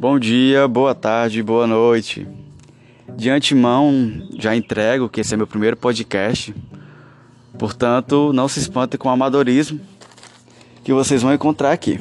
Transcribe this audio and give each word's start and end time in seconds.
Bom 0.00 0.16
dia, 0.16 0.68
boa 0.68 0.94
tarde, 0.94 1.42
boa 1.42 1.66
noite. 1.66 2.24
De 3.16 3.28
antemão, 3.30 4.28
já 4.38 4.54
entrego 4.54 5.08
que 5.08 5.22
esse 5.22 5.34
é 5.34 5.36
meu 5.36 5.44
primeiro 5.46 5.76
podcast. 5.76 6.54
Portanto, 7.58 8.32
não 8.32 8.46
se 8.46 8.60
espantem 8.60 8.96
com 8.96 9.08
o 9.08 9.10
amadorismo 9.10 9.80
que 10.84 10.92
vocês 10.92 11.20
vão 11.20 11.34
encontrar 11.34 11.72
aqui. 11.72 11.98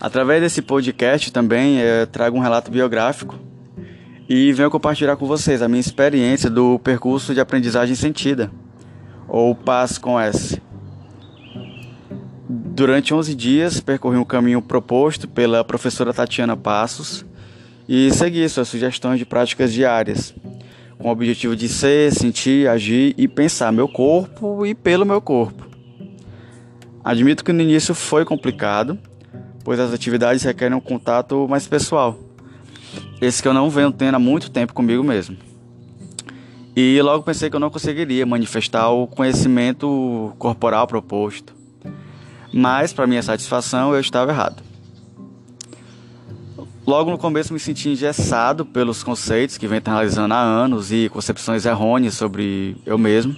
Através 0.00 0.40
desse 0.40 0.62
podcast 0.62 1.32
também 1.32 1.78
eu 1.78 2.06
trago 2.06 2.36
um 2.36 2.40
relato 2.40 2.70
biográfico 2.70 3.36
e 4.28 4.52
venho 4.52 4.70
compartilhar 4.70 5.16
com 5.16 5.26
vocês 5.26 5.60
a 5.60 5.68
minha 5.68 5.80
experiência 5.80 6.48
do 6.48 6.78
percurso 6.78 7.34
de 7.34 7.40
aprendizagem 7.40 7.96
sentida, 7.96 8.48
ou 9.26 9.56
PAS 9.56 9.98
com 9.98 10.20
S. 10.20 10.62
Durante 12.82 13.14
11 13.14 13.36
dias, 13.36 13.78
percorri 13.78 14.16
um 14.16 14.24
caminho 14.24 14.60
proposto 14.60 15.28
pela 15.28 15.62
professora 15.62 16.12
Tatiana 16.12 16.56
Passos 16.56 17.24
e 17.88 18.10
segui 18.10 18.48
suas 18.48 18.66
sugestões 18.66 19.20
de 19.20 19.24
práticas 19.24 19.72
diárias, 19.72 20.34
com 20.98 21.06
o 21.06 21.12
objetivo 21.12 21.54
de 21.54 21.68
ser, 21.68 22.12
sentir, 22.12 22.68
agir 22.68 23.14
e 23.16 23.28
pensar 23.28 23.70
meu 23.70 23.86
corpo 23.86 24.66
e 24.66 24.74
pelo 24.74 25.06
meu 25.06 25.20
corpo. 25.20 25.64
Admito 27.04 27.44
que 27.44 27.52
no 27.52 27.62
início 27.62 27.94
foi 27.94 28.24
complicado, 28.24 28.98
pois 29.62 29.78
as 29.78 29.94
atividades 29.94 30.42
requerem 30.42 30.76
um 30.76 30.80
contato 30.80 31.46
mais 31.48 31.68
pessoal 31.68 32.18
esse 33.20 33.40
que 33.40 33.46
eu 33.46 33.54
não 33.54 33.70
venho 33.70 33.92
tendo 33.92 34.16
há 34.16 34.18
muito 34.18 34.50
tempo 34.50 34.74
comigo 34.74 35.04
mesmo. 35.04 35.36
E 36.74 37.00
logo 37.00 37.22
pensei 37.22 37.48
que 37.48 37.54
eu 37.54 37.60
não 37.60 37.70
conseguiria 37.70 38.26
manifestar 38.26 38.90
o 38.90 39.06
conhecimento 39.06 40.34
corporal 40.36 40.88
proposto. 40.88 41.61
Mas, 42.52 42.92
para 42.92 43.06
minha 43.06 43.22
satisfação, 43.22 43.94
eu 43.94 44.00
estava 44.00 44.30
errado. 44.30 44.62
Logo 46.86 47.10
no 47.10 47.18
começo 47.18 47.52
me 47.52 47.60
senti 47.60 47.88
engessado 47.88 48.66
pelos 48.66 49.02
conceitos 49.04 49.56
que 49.56 49.68
venho 49.68 49.78
internalizando 49.78 50.34
há 50.34 50.40
anos 50.40 50.90
e 50.90 51.08
concepções 51.08 51.64
errôneas 51.64 52.14
sobre 52.14 52.76
eu 52.84 52.98
mesmo. 52.98 53.36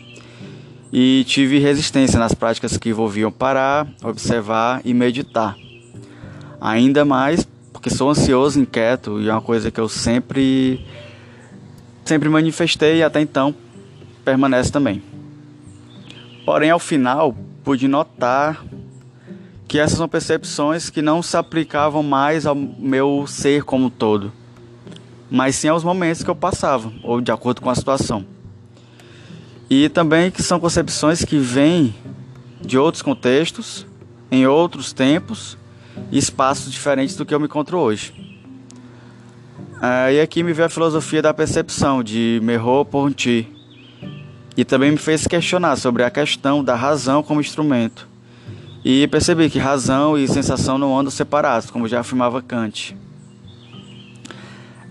E 0.91 1.24
tive 1.27 1.58
resistência 1.58 2.19
nas 2.19 2.34
práticas 2.34 2.77
que 2.78 2.89
envolviam 2.89 3.30
parar, 3.30 3.86
observar 4.02 4.80
e 4.84 4.94
meditar. 4.94 5.56
Ainda 6.61 7.05
mais 7.05 7.46
porque 7.84 7.91
sou 7.91 8.08
ansioso, 8.08 8.58
inquieto 8.58 9.20
e 9.20 9.28
é 9.28 9.33
uma 9.33 9.42
coisa 9.42 9.70
que 9.70 9.78
eu 9.78 9.91
sempre 9.91 10.83
sempre 12.02 12.30
manifestei 12.30 12.96
e 12.96 13.02
até 13.02 13.20
então 13.20 13.55
permanece 14.24 14.72
também. 14.72 15.02
Porém, 16.46 16.70
ao 16.70 16.78
final, 16.78 17.36
pude 17.62 17.86
notar 17.86 18.64
que 19.75 19.78
essas 19.80 19.98
são 19.98 20.08
percepções 20.08 20.89
que 20.89 21.03
não 21.03 21.20
se 21.20 21.36
aplicavam 21.36 22.00
mais 22.00 22.47
ao 22.47 22.55
meu 22.55 23.25
ser 23.27 23.64
como 23.64 23.91
todo, 23.91 24.33
mas 25.28 25.56
sim 25.56 25.67
aos 25.67 25.83
momentos 25.83 26.22
que 26.22 26.30
eu 26.30 26.36
passava, 26.36 26.92
ou 27.03 27.20
de 27.20 27.33
acordo 27.33 27.61
com 27.61 27.69
a 27.69 27.75
situação. 27.75 28.25
E 29.69 29.89
também 29.89 30.30
que 30.30 30.45
são 30.45 30.61
concepções 30.61 31.25
que 31.25 31.39
vêm 31.39 31.92
de 32.61 32.78
outros 32.78 33.02
contextos, 33.02 33.84
em 34.30 34.47
outros 34.47 34.92
tempos 34.92 35.58
espaços 36.12 36.70
diferentes 36.70 37.17
do 37.17 37.27
que 37.27 37.34
eu 37.34 37.41
me 37.41 37.47
encontro 37.47 37.77
hoje. 37.77 38.14
e 40.12 40.20
aqui 40.20 40.45
me 40.45 40.52
veio 40.52 40.67
a 40.67 40.70
filosofia 40.70 41.20
da 41.20 41.34
percepção 41.34 42.00
de 42.00 42.39
Merleau-Ponty 42.45 43.48
e 44.56 44.64
também 44.64 44.92
me 44.92 44.98
fez 44.98 45.27
questionar 45.27 45.75
sobre 45.75 46.05
a 46.05 46.11
questão 46.12 46.62
da 46.62 46.77
razão 46.77 47.25
como 47.25 47.41
instrumento. 47.41 48.14
E 48.84 49.08
percebi 49.08 49.48
que 49.48 49.58
razão 49.58 50.18
e 50.18 50.28
sensação 50.28 50.77
não 50.77 50.98
andam 50.98 51.10
separados, 51.10 51.70
como 51.70 51.88
já 51.88 52.00
afirmava 52.00 52.42
Kant. 52.42 52.94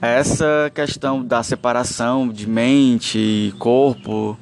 Essa 0.02 0.72
questão 0.74 1.24
da 1.24 1.44
separação 1.44 2.28
de 2.28 2.50
mente 2.50 3.20
e 3.20 3.54
corpo 3.60 4.36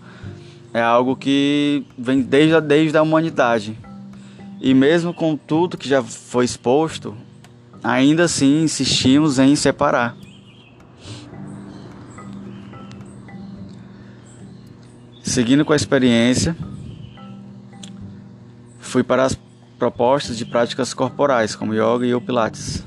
é 0.73 0.81
algo 0.81 1.17
que 1.17 1.85
vem 1.97 2.21
desde 2.21 2.55
a, 2.55 2.59
desde 2.61 2.97
a 2.97 3.01
humanidade. 3.01 3.77
E 4.61 4.73
mesmo 4.73 5.13
com 5.13 5.35
tudo 5.35 5.77
que 5.77 5.89
já 5.89 6.01
foi 6.01 6.45
exposto, 6.45 7.13
ainda 7.83 8.23
assim 8.23 8.63
insistimos 8.63 9.37
em 9.37 9.53
separar. 9.57 10.15
Seguindo 15.21 15.65
com 15.65 15.73
a 15.73 15.75
experiência, 15.75 16.55
fui 18.91 19.03
para 19.03 19.23
as 19.23 19.39
propostas 19.79 20.37
de 20.37 20.45
práticas 20.45 20.93
corporais, 20.93 21.55
como 21.55 21.73
yoga 21.73 22.05
e 22.05 22.13
o 22.13 22.19
pilates. 22.19 22.83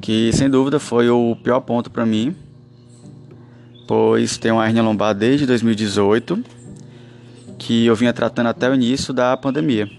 Que 0.00 0.32
sem 0.32 0.48
dúvida 0.48 0.78
foi 0.78 1.10
o 1.10 1.36
pior 1.42 1.60
ponto 1.60 1.90
para 1.90 2.06
mim, 2.06 2.36
pois 3.88 4.38
tenho 4.38 4.54
uma 4.54 4.64
hernia 4.64 4.82
lombar 4.82 5.12
desde 5.12 5.44
2018 5.44 6.44
que 7.58 7.86
eu 7.86 7.96
vinha 7.96 8.12
tratando 8.12 8.46
até 8.46 8.70
o 8.70 8.74
início 8.74 9.12
da 9.12 9.36
pandemia. 9.36 9.90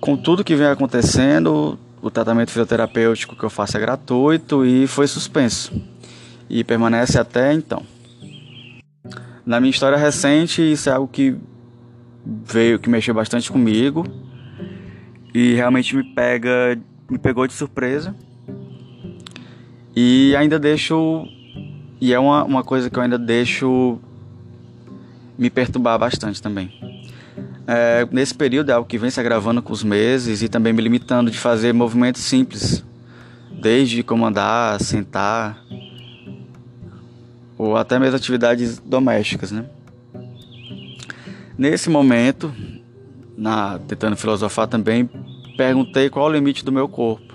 Com 0.00 0.16
tudo 0.16 0.44
que 0.44 0.54
vem 0.54 0.68
acontecendo, 0.68 1.76
o 2.00 2.10
tratamento 2.10 2.50
fisioterapêutico 2.50 3.34
que 3.34 3.42
eu 3.42 3.50
faço 3.50 3.76
é 3.76 3.80
gratuito 3.80 4.64
e 4.64 4.86
foi 4.86 5.08
suspenso. 5.08 5.72
E 6.48 6.62
permanece 6.62 7.18
até 7.18 7.52
então. 7.52 7.84
Na 9.44 9.58
minha 9.58 9.70
história 9.70 9.98
recente, 9.98 10.62
isso 10.62 10.88
é 10.88 10.92
algo 10.92 11.08
que 11.08 11.36
veio, 12.24 12.78
que 12.78 12.88
mexeu 12.88 13.12
bastante 13.12 13.50
comigo 13.50 14.06
e 15.34 15.54
realmente 15.54 15.96
me 15.96 16.04
pega, 16.04 16.78
me 17.10 17.18
pegou 17.18 17.46
de 17.46 17.52
surpresa. 17.52 18.14
E 19.94 20.34
ainda 20.36 20.58
deixo, 20.58 21.26
e 22.00 22.12
é 22.12 22.18
uma, 22.18 22.44
uma 22.44 22.64
coisa 22.64 22.88
que 22.88 22.98
eu 22.98 23.02
ainda 23.02 23.18
deixo 23.18 23.98
me 25.36 25.50
perturbar 25.50 25.98
bastante 25.98 26.40
também. 26.40 26.72
É, 27.66 28.06
nesse 28.10 28.34
período 28.34 28.70
é 28.70 28.74
algo 28.74 28.88
que 28.88 28.98
vem 28.98 29.10
se 29.10 29.20
agravando 29.20 29.62
com 29.62 29.72
os 29.72 29.82
meses 29.82 30.42
e 30.42 30.48
também 30.48 30.72
me 30.72 30.82
limitando 30.82 31.30
de 31.30 31.38
fazer 31.38 31.72
movimentos 31.72 32.22
simples, 32.22 32.84
desde 33.60 34.02
comandar, 34.02 34.80
sentar, 34.80 35.62
ou 37.56 37.76
até 37.76 37.98
mesmo 37.98 38.16
atividades 38.16 38.78
domésticas, 38.78 39.50
né? 39.50 39.64
Nesse 41.56 41.90
momento, 41.90 42.52
na, 43.36 43.78
tentando 43.86 44.16
filosofar 44.16 44.66
também, 44.66 45.08
perguntei 45.56 46.08
qual 46.08 46.26
o 46.26 46.32
limite 46.32 46.64
do 46.64 46.72
meu 46.72 46.88
corpo. 46.88 47.34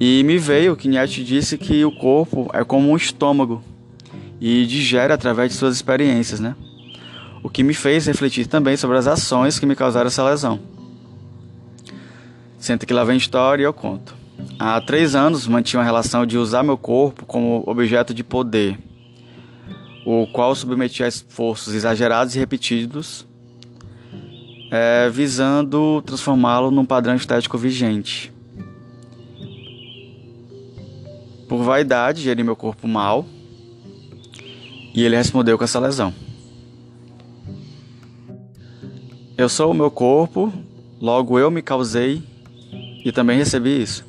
E 0.00 0.22
me 0.24 0.38
veio 0.38 0.76
que 0.76 0.88
Nietzsche 0.88 1.24
disse 1.24 1.56
que 1.56 1.84
o 1.84 1.92
corpo 1.92 2.50
é 2.52 2.62
como 2.64 2.90
um 2.90 2.96
estômago 2.96 3.62
e 4.40 4.66
digere 4.66 5.12
através 5.12 5.50
de 5.50 5.56
suas 5.56 5.74
experiências, 5.74 6.38
né? 6.38 6.54
o 7.42 7.48
que 7.48 7.62
me 7.62 7.74
fez 7.74 8.06
refletir 8.06 8.46
também 8.46 8.76
sobre 8.76 8.96
as 8.96 9.06
ações 9.06 9.58
que 9.58 9.66
me 9.66 9.76
causaram 9.76 10.08
essa 10.08 10.24
lesão. 10.24 10.60
Senta 12.58 12.84
que 12.84 12.92
lá 12.92 13.04
vem 13.04 13.16
história 13.16 13.62
e 13.62 13.64
eu 13.64 13.72
conto. 13.72 14.14
Há 14.58 14.80
três 14.80 15.14
anos 15.14 15.46
mantinha 15.46 15.80
uma 15.80 15.84
relação 15.84 16.26
de 16.26 16.36
usar 16.36 16.62
meu 16.62 16.76
corpo 16.76 17.24
como 17.24 17.62
objeto 17.66 18.12
de 18.12 18.24
poder, 18.24 18.78
o 20.10 20.26
qual 20.26 20.54
submetia 20.54 21.04
a 21.04 21.08
esforços 21.08 21.74
exagerados 21.74 22.34
e 22.34 22.38
repetidos, 22.38 23.26
é, 24.70 25.06
visando 25.10 26.00
transformá-lo 26.00 26.70
num 26.70 26.86
padrão 26.86 27.14
estético 27.14 27.58
vigente. 27.58 28.32
Por 31.46 31.62
vaidade, 31.62 32.22
geri 32.22 32.42
meu 32.42 32.56
corpo 32.56 32.88
mal 32.88 33.26
e 34.94 35.04
ele 35.04 35.14
respondeu 35.14 35.58
com 35.58 35.64
essa 35.64 35.78
lesão. 35.78 36.14
Eu 39.36 39.50
sou 39.50 39.72
o 39.72 39.74
meu 39.74 39.90
corpo, 39.90 40.50
logo 40.98 41.38
eu 41.38 41.50
me 41.50 41.60
causei 41.60 42.22
e 43.04 43.12
também 43.12 43.36
recebi 43.36 43.82
isso. 43.82 44.06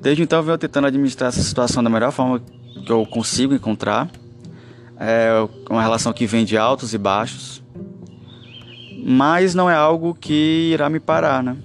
Desde 0.00 0.22
então 0.22 0.42
venho 0.42 0.56
tentando 0.56 0.86
administrar 0.86 1.28
essa 1.28 1.42
situação 1.42 1.84
da 1.84 1.90
melhor 1.90 2.12
forma 2.12 2.40
que 2.86 2.90
eu 2.90 3.04
consigo 3.04 3.52
encontrar. 3.52 4.10
É 5.04 5.32
uma 5.68 5.82
relação 5.82 6.12
que 6.12 6.28
vem 6.28 6.44
de 6.44 6.56
altos 6.56 6.94
e 6.94 6.98
baixos, 6.98 7.60
mas 9.04 9.52
não 9.52 9.68
é 9.68 9.74
algo 9.74 10.14
que 10.14 10.70
irá 10.72 10.88
me 10.88 11.00
parar, 11.00 11.42
né? 11.42 11.56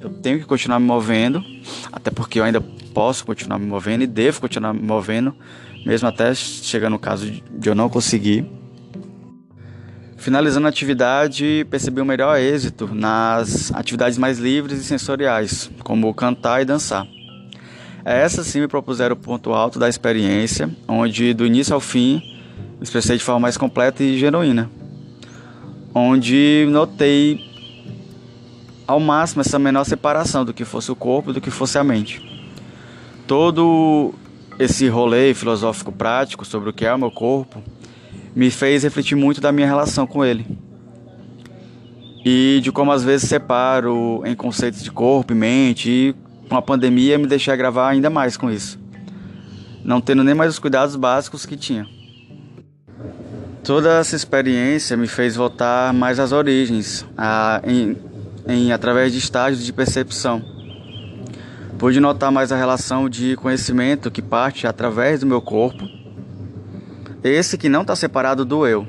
Eu 0.00 0.08
tenho 0.08 0.38
que 0.38 0.46
continuar 0.46 0.80
me 0.80 0.86
movendo, 0.86 1.44
até 1.92 2.10
porque 2.10 2.40
eu 2.40 2.44
ainda 2.44 2.62
posso 2.94 3.26
continuar 3.26 3.58
me 3.58 3.66
movendo 3.66 4.04
e 4.04 4.06
devo 4.06 4.40
continuar 4.40 4.72
me 4.72 4.80
movendo, 4.80 5.36
mesmo 5.84 6.08
até 6.08 6.34
chegar 6.34 6.88
no 6.88 6.98
caso 6.98 7.30
de 7.30 7.68
eu 7.68 7.74
não 7.74 7.90
conseguir. 7.90 8.46
Finalizando 10.16 10.66
a 10.66 10.70
atividade, 10.70 11.66
percebi 11.68 12.00
o 12.00 12.04
um 12.04 12.06
melhor 12.06 12.40
êxito 12.40 12.88
nas 12.90 13.70
atividades 13.74 14.16
mais 14.16 14.38
livres 14.38 14.80
e 14.80 14.84
sensoriais, 14.84 15.70
como 15.84 16.14
cantar 16.14 16.62
e 16.62 16.64
dançar. 16.64 17.06
Essas 18.02 18.46
sim 18.46 18.60
me 18.60 18.66
propuseram 18.66 19.12
o 19.12 19.18
ponto 19.18 19.52
alto 19.52 19.78
da 19.78 19.90
experiência, 19.90 20.70
onde 20.88 21.34
do 21.34 21.44
início 21.44 21.74
ao 21.74 21.80
fim 21.80 22.37
expressei 22.80 23.16
de 23.16 23.24
forma 23.24 23.40
mais 23.40 23.56
completa 23.56 24.02
e 24.02 24.18
genuína. 24.18 24.70
Onde 25.94 26.66
notei 26.70 27.48
ao 28.86 28.98
máximo 28.98 29.42
essa 29.42 29.58
menor 29.58 29.84
separação 29.84 30.44
do 30.44 30.54
que 30.54 30.64
fosse 30.64 30.90
o 30.90 30.96
corpo 30.96 31.32
do 31.32 31.40
que 31.40 31.50
fosse 31.50 31.78
a 31.78 31.84
mente. 31.84 32.22
Todo 33.26 34.14
esse 34.58 34.88
rolê 34.88 35.34
filosófico 35.34 35.92
prático 35.92 36.44
sobre 36.44 36.70
o 36.70 36.72
que 36.72 36.86
é 36.86 36.94
o 36.94 36.98
meu 36.98 37.10
corpo 37.10 37.62
me 38.34 38.50
fez 38.50 38.82
refletir 38.82 39.14
muito 39.14 39.40
da 39.40 39.52
minha 39.52 39.66
relação 39.66 40.06
com 40.06 40.24
ele. 40.24 40.46
E 42.24 42.60
de 42.62 42.72
como 42.72 42.90
às 42.90 43.04
vezes 43.04 43.28
separo 43.28 44.22
em 44.24 44.34
conceitos 44.34 44.82
de 44.82 44.90
corpo 44.90 45.32
e 45.32 45.36
mente, 45.36 45.90
e 45.90 46.14
com 46.48 46.56
a 46.56 46.62
pandemia 46.62 47.18
me 47.18 47.26
deixei 47.26 47.56
gravar 47.56 47.88
ainda 47.88 48.08
mais 48.08 48.36
com 48.36 48.50
isso, 48.50 48.78
não 49.84 50.00
tendo 50.00 50.24
nem 50.24 50.34
mais 50.34 50.52
os 50.52 50.58
cuidados 50.58 50.96
básicos 50.96 51.44
que 51.44 51.56
tinha. 51.56 51.86
Toda 53.62 53.98
essa 53.98 54.16
experiência 54.16 54.96
me 54.96 55.06
fez 55.06 55.36
voltar 55.36 55.92
mais 55.92 56.18
às 56.18 56.32
origens, 56.32 57.04
a, 57.16 57.60
em, 57.64 57.96
em, 58.46 58.72
através 58.72 59.12
de 59.12 59.18
estágios 59.18 59.64
de 59.64 59.72
percepção. 59.72 60.42
Pude 61.78 62.00
notar 62.00 62.32
mais 62.32 62.50
a 62.50 62.56
relação 62.56 63.08
de 63.08 63.36
conhecimento 63.36 64.10
que 64.10 64.22
parte 64.22 64.66
através 64.66 65.20
do 65.20 65.26
meu 65.26 65.40
corpo, 65.40 65.88
esse 67.22 67.58
que 67.58 67.68
não 67.68 67.82
está 67.82 67.94
separado 67.94 68.44
do 68.44 68.66
eu, 68.66 68.86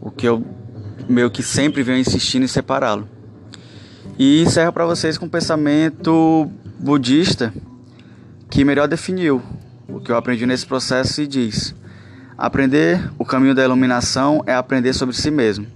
o 0.00 0.10
que 0.10 0.26
eu 0.26 0.44
meio 1.08 1.30
que 1.30 1.42
sempre 1.42 1.82
venho 1.82 1.98
insistindo 1.98 2.44
em 2.44 2.48
separá-lo. 2.48 3.08
E 4.18 4.42
encerro 4.42 4.72
para 4.72 4.86
vocês 4.86 5.18
com 5.18 5.26
um 5.26 5.28
pensamento 5.28 6.50
budista 6.78 7.52
que 8.50 8.64
melhor 8.64 8.88
definiu 8.88 9.42
o 9.88 10.00
que 10.00 10.10
eu 10.10 10.16
aprendi 10.16 10.46
nesse 10.46 10.66
processo 10.66 11.20
e 11.20 11.26
diz: 11.26 11.74
Aprender 12.38 13.10
o 13.18 13.24
caminho 13.24 13.54
da 13.54 13.64
iluminação 13.64 14.42
é 14.46 14.52
aprender 14.52 14.92
sobre 14.92 15.16
si 15.16 15.30
mesmo. 15.30 15.66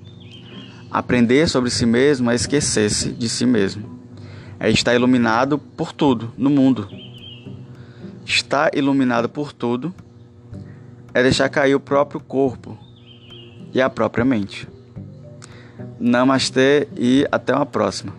Aprender 0.91 1.49
sobre 1.49 1.71
si 1.71 1.87
mesmo 1.87 2.31
é 2.31 2.35
esquecer-se 2.35 3.13
de 3.13 3.31
si 3.31 3.47
mesmo. 3.47 3.99
É 4.59 4.71
estar 4.71 4.95
iluminado 4.95 5.57
por 5.57 5.91
tudo 5.91 6.35
no 6.37 6.51
mundo. 6.51 6.87
Estar 8.27 8.77
iluminado 8.77 9.27
por 9.27 9.55
tudo 9.55 9.95
é 11.15 11.23
deixar 11.23 11.49
cair 11.49 11.75
o 11.75 11.81
próprio 11.81 12.21
corpo 12.21 12.79
e 13.73 13.81
a 13.81 13.89
própria 13.89 14.25
mente. 14.25 14.69
Namastê 15.99 16.89
e 16.95 17.27
até 17.33 17.55
uma 17.55 17.65
próxima. 17.65 18.13